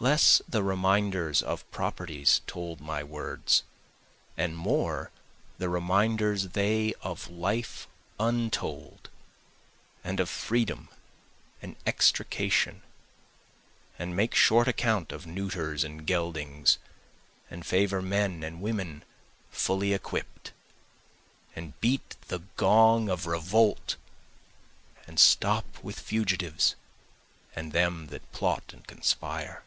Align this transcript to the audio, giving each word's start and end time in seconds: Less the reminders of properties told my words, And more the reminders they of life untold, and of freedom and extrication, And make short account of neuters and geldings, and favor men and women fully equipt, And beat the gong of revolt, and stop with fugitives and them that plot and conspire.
Less 0.00 0.40
the 0.48 0.62
reminders 0.62 1.42
of 1.42 1.68
properties 1.72 2.40
told 2.46 2.80
my 2.80 3.02
words, 3.02 3.64
And 4.36 4.56
more 4.56 5.10
the 5.58 5.68
reminders 5.68 6.50
they 6.50 6.94
of 7.02 7.28
life 7.28 7.88
untold, 8.20 9.08
and 10.04 10.20
of 10.20 10.28
freedom 10.28 10.88
and 11.60 11.74
extrication, 11.84 12.82
And 13.98 14.14
make 14.14 14.36
short 14.36 14.68
account 14.68 15.10
of 15.10 15.26
neuters 15.26 15.82
and 15.82 16.06
geldings, 16.06 16.78
and 17.50 17.66
favor 17.66 18.00
men 18.00 18.44
and 18.44 18.62
women 18.62 19.02
fully 19.50 19.90
equipt, 19.92 20.52
And 21.56 21.72
beat 21.80 22.10
the 22.28 22.42
gong 22.56 23.08
of 23.08 23.26
revolt, 23.26 23.96
and 25.08 25.18
stop 25.18 25.82
with 25.82 25.98
fugitives 25.98 26.76
and 27.56 27.72
them 27.72 28.06
that 28.10 28.30
plot 28.30 28.72
and 28.72 28.86
conspire. 28.86 29.64